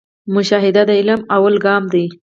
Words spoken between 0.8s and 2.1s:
د علم لومړی ګام دی